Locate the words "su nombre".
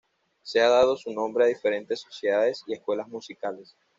0.97-1.43